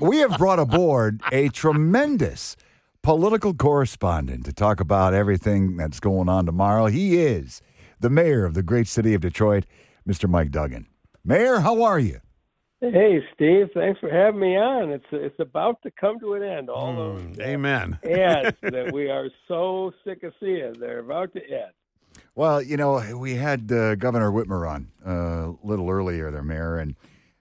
[0.00, 2.56] We have brought aboard a tremendous
[3.02, 6.86] political correspondent to talk about everything that's going on tomorrow.
[6.86, 7.60] He is
[7.98, 9.64] the mayor of the great city of Detroit,
[10.08, 10.28] Mr.
[10.30, 10.86] Mike Duggan.
[11.24, 12.20] Mayor, how are you?
[12.80, 13.70] Hey, Steve.
[13.74, 14.90] Thanks for having me on.
[14.92, 16.70] It's it's about to come to an end.
[16.70, 17.98] All those Mm, amen.
[18.04, 21.72] ads that we are so sick of seeing, they're about to end.
[22.36, 26.78] Well, you know, we had uh, Governor Whitmer on uh, a little earlier there, Mayor,
[26.78, 26.94] and,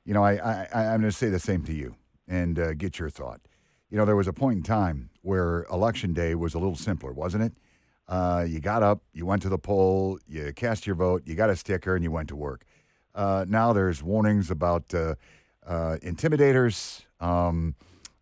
[0.06, 1.96] you know, I, I, I'm going to say the same to you
[2.28, 3.42] and uh, get your thought.
[3.90, 7.14] You know, there was a point in time where election day was a little simpler,
[7.14, 7.54] wasn't it?
[8.08, 11.50] Uh, you got up, you went to the poll, you cast your vote, you got
[11.50, 12.66] a sticker, and you went to work.
[13.14, 15.16] Uh, now there's warnings about uh,
[15.66, 17.76] uh, intimidators, um,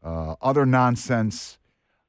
[0.03, 1.57] uh, other nonsense.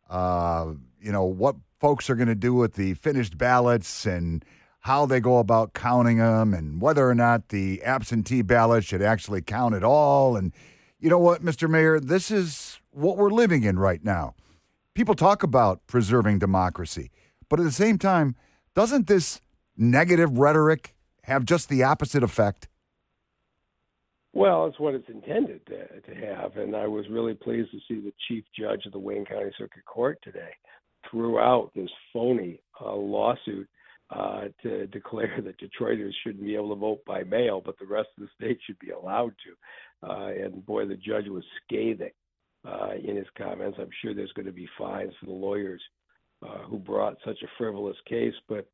[0.09, 4.45] You know what folks are going to do with the finished ballots and
[4.81, 9.43] how they go about counting them, and whether or not the absentee ballot should actually
[9.43, 10.37] count at all.
[10.37, 10.53] And
[11.07, 11.71] you know what, Mr.
[11.71, 14.35] Mayor, this is what we're living in right now.
[14.93, 17.13] People talk about preserving democracy,
[17.49, 18.35] but at the same time,
[18.75, 19.41] doesn't this
[19.77, 22.67] negative rhetoric have just the opposite effect?
[24.33, 28.01] Well, it's what it's intended to, to have, and I was really pleased to see
[28.01, 30.51] the chief judge of the Wayne County Circuit Court today
[31.09, 33.69] threw out this phony uh, lawsuit
[34.11, 38.09] uh, to declare that Detroiters shouldn't be able to vote by mail, but the rest
[38.17, 40.09] of the state should be allowed to.
[40.09, 42.13] Uh, and boy, the judge was scathing
[42.67, 43.79] uh, in his comments.
[43.81, 45.83] I'm sure there's going to be fines for the lawyers
[46.47, 48.69] uh, who brought such a frivolous case, but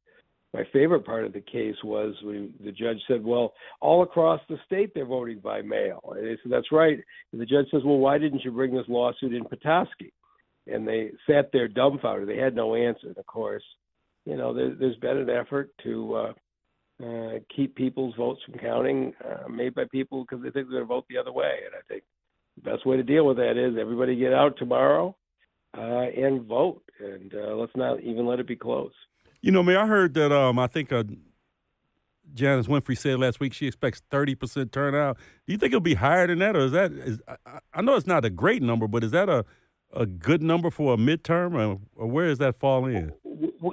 [0.54, 4.58] my favorite part of the case was when the judge said, "Well, all across the
[4.66, 6.98] state they're voting by mail." And they said, "That's right."
[7.32, 10.12] And the judge says, "Well, why didn't you bring this lawsuit in Petoskey?"
[10.66, 12.28] And they sat there dumbfounded.
[12.28, 13.08] They had no answer.
[13.08, 13.64] And of course,
[14.24, 16.32] you know, there, there's been an effort to uh,
[17.04, 20.82] uh, keep people's votes from counting, uh, made by people because they think they're going
[20.82, 21.60] to vote the other way.
[21.66, 22.04] And I think
[22.56, 25.16] the best way to deal with that is everybody get out tomorrow
[25.76, 25.80] uh,
[26.16, 28.92] and vote, and uh, let's not even let it be close.
[29.40, 30.30] You know, man, I heard that.
[30.30, 31.02] Um, I think uh,
[32.34, 35.16] Janice Winfrey said last week she expects thirty percent turnout.
[35.46, 36.92] Do you think it'll be higher than that, or is that?
[36.92, 39.44] Is, I, I know it's not a great number, but is that a
[39.94, 43.12] a good number for a midterm, or, or where does that fall in?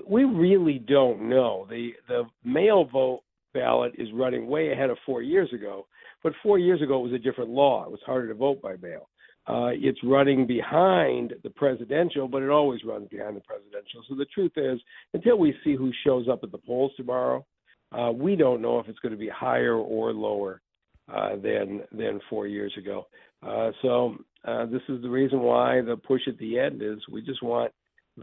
[0.07, 1.65] We really don't know.
[1.69, 3.21] The the mail vote
[3.53, 5.87] ballot is running way ahead of four years ago,
[6.23, 7.85] but four years ago it was a different law.
[7.85, 9.09] It was harder to vote by mail.
[9.47, 14.03] Uh, it's running behind the presidential, but it always runs behind the presidential.
[14.07, 14.79] So the truth is,
[15.15, 17.43] until we see who shows up at the polls tomorrow,
[17.91, 20.61] uh, we don't know if it's going to be higher or lower
[21.11, 23.07] uh, than than four years ago.
[23.41, 27.21] Uh, so uh, this is the reason why the push at the end is we
[27.21, 27.71] just want,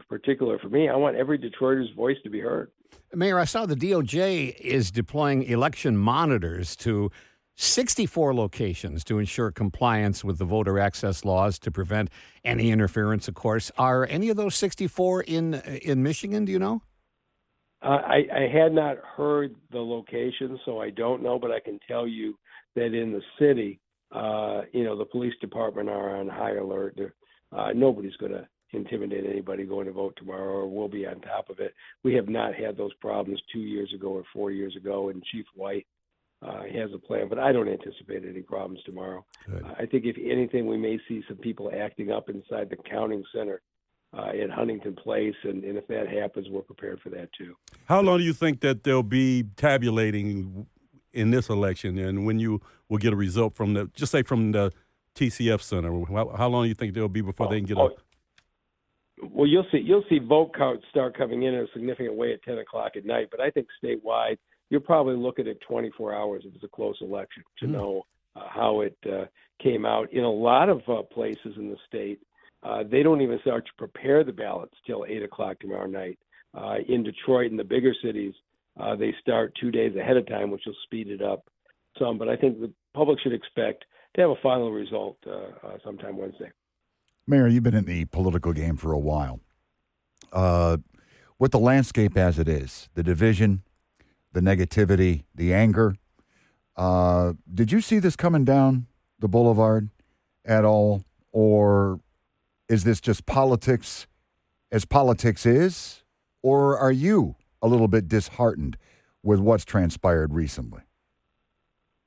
[0.09, 2.71] particular for me, I want every Detroiter's voice to be heard.
[3.15, 7.11] Mayor, I saw the DOJ is deploying election monitors to
[7.57, 12.11] 64 locations to ensure compliance with the voter access laws to prevent
[12.45, 13.73] any interference, of course.
[13.79, 16.83] Are any of those 64 in in Michigan, do you know?
[17.83, 21.79] Uh, I, I had not heard the location, so I don't know, but I can
[21.87, 22.39] tell you
[22.75, 23.81] that in the city,
[24.13, 26.99] uh, you know, the police department are on high alert.
[27.53, 31.51] Uh, nobody's going to intimidate anybody going to vote tomorrow, or we'll be on top
[31.51, 31.75] of it.
[32.05, 35.47] We have not had those problems two years ago or four years ago, and Chief
[35.55, 35.87] White
[36.43, 39.25] uh, has a plan, but I don't anticipate any problems tomorrow.
[39.49, 39.65] Good.
[39.79, 43.63] I think if anything, we may see some people acting up inside the counting center
[44.17, 47.55] uh, at Huntington Place, and, and if that happens, we're prepared for that too.
[47.87, 50.67] How long do you think that they'll be tabulating
[51.13, 54.53] in this election, and when you will get a result from the, just say from
[54.53, 54.73] the
[55.15, 55.91] TCF Center?
[56.13, 57.89] How, how long do you think they'll be before they can get a?
[59.23, 62.43] Well, you'll see you'll see vote counts start coming in in a significant way at
[62.43, 63.29] 10 o'clock at night.
[63.31, 64.39] But I think statewide,
[64.71, 67.73] you're probably looking at 24 hours if it's a close election to Hmm.
[67.73, 68.03] know
[68.35, 69.25] uh, how it uh,
[69.63, 70.13] came out.
[70.13, 72.21] In a lot of uh, places in the state,
[72.63, 76.19] uh, they don't even start to prepare the ballots till 8 o'clock tomorrow night.
[76.55, 78.35] Uh, in Detroit and the bigger cities,
[78.81, 81.47] uh, they start two days ahead of time, which will speed it up
[81.99, 82.19] some.
[82.19, 83.85] But I think the public should expect
[84.15, 86.51] to have a final result uh, uh, sometime Wednesday.
[87.29, 89.41] Mayor, you've been in the political game for a while.
[90.33, 90.77] Uh,
[91.41, 93.63] with the landscape as it is, the division,
[94.33, 95.97] the negativity, the anger,
[96.77, 98.87] uh, did you see this coming down
[99.19, 99.91] the boulevard
[100.45, 101.03] at all?
[101.33, 102.01] Or
[102.69, 104.07] is this just politics
[104.71, 106.05] as politics is?
[106.43, 108.77] Or are you a little bit disheartened
[109.25, 110.83] with what's transpired recently?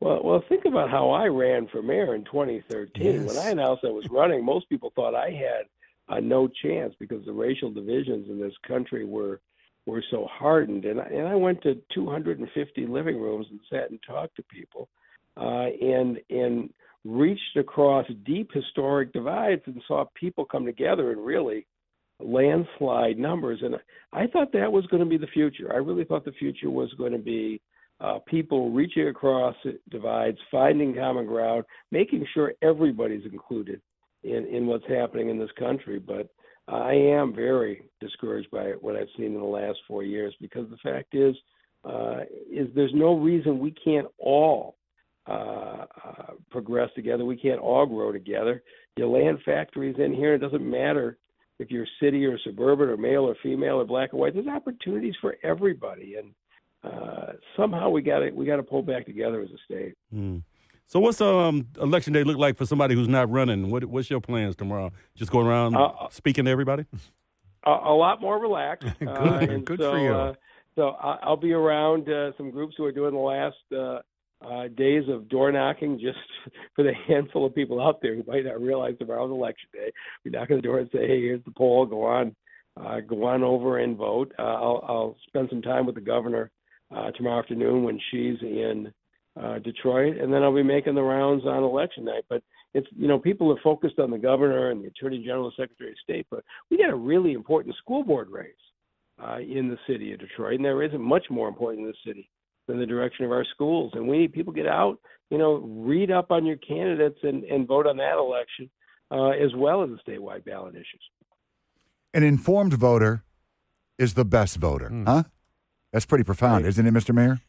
[0.01, 3.03] Well, well, think about how I ran for mayor in 2013.
[3.03, 3.27] Yes.
[3.27, 5.65] When I announced I was running, most people thought I had
[6.07, 9.41] uh, no chance because the racial divisions in this country were
[9.85, 10.85] were so hardened.
[10.85, 14.87] And I, and I went to 250 living rooms and sat and talked to people,
[15.37, 16.69] uh, and and
[17.05, 21.65] reached across deep historic divides and saw people come together and really
[22.19, 23.59] landslide numbers.
[23.63, 23.75] And
[24.11, 25.73] I thought that was going to be the future.
[25.73, 27.61] I really thought the future was going to be
[28.01, 29.55] uh, people reaching across
[29.89, 33.81] divides, finding common ground, making sure everybody's included
[34.23, 35.99] in, in what's happening in this country.
[35.99, 36.29] But
[36.67, 40.77] I am very discouraged by what I've seen in the last four years because the
[40.77, 41.35] fact is,
[41.83, 44.75] uh, is there's no reason we can't all
[45.27, 47.25] uh, uh, progress together.
[47.25, 48.63] We can't all grow together.
[48.97, 50.33] Your land factories in here.
[50.33, 51.17] It doesn't matter
[51.59, 54.33] if you're city or suburban or male or female or black or white.
[54.33, 56.33] There's opportunities for everybody, and
[56.83, 59.95] uh, somehow we got to we got to pull back together as a state.
[60.13, 60.43] Mm.
[60.87, 63.69] So, what's um election day look like for somebody who's not running?
[63.69, 64.91] What what's your plans tomorrow?
[65.15, 66.85] Just going around uh, uh speaking to everybody?
[67.65, 68.87] A, a lot more relaxed.
[68.99, 70.13] good, uh, good so, for you.
[70.13, 70.33] Uh,
[70.75, 73.99] so I'll be around uh, some groups who are doing the last uh,
[74.41, 76.17] uh, days of door knocking just
[76.75, 79.91] for the handful of people out there who might not realize tomorrow's election day.
[80.23, 81.85] We knock on the door and say, "Hey, here's the poll.
[81.85, 82.35] Go on,
[82.77, 86.49] uh, go on over and vote." Uh, I'll, I'll spend some time with the governor
[86.95, 88.91] uh, tomorrow afternoon when she's in
[89.39, 92.25] uh, Detroit, and then I'll be making the rounds on election night.
[92.29, 92.43] But
[92.73, 95.91] it's you know people are focused on the governor and the attorney general, and secretary
[95.91, 98.53] of state, but we got a really important school board race
[99.23, 102.29] uh, in the city of Detroit, and there isn't much more important in the city
[102.67, 103.91] than the direction of our schools.
[103.95, 104.99] And we need people to get out,
[105.29, 108.69] you know, read up on your candidates and, and vote on that election,
[109.11, 111.01] uh, as well as the statewide ballot issues.
[112.13, 113.23] An informed voter
[113.97, 115.05] is the best voter, mm.
[115.05, 115.23] huh?
[115.91, 116.69] That's pretty profound, right.
[116.69, 117.13] isn't it, Mr.
[117.13, 117.39] Mayor?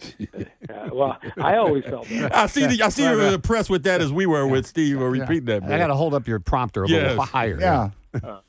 [0.70, 2.34] uh, well, I always felt that.
[2.34, 2.66] I see.
[2.66, 5.00] The, I see you're impressed with that as we were with Steve.
[5.00, 5.62] Or repeat that.
[5.64, 7.10] I got to hold up your prompter a yes.
[7.10, 7.60] little higher.
[7.60, 7.90] Yeah.
[8.22, 8.40] Uh,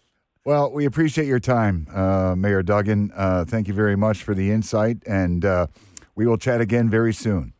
[0.45, 3.11] well, we appreciate your time, uh, Mayor Duggan.
[3.15, 5.67] Uh, thank you very much for the insight, and uh,
[6.15, 7.53] we will chat again very soon.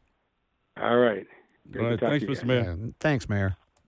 [0.82, 1.26] All right.
[1.78, 2.00] All right.
[2.00, 2.44] Thanks, Mr.
[2.46, 2.78] Mayor.
[3.00, 3.56] Thanks, Mayor.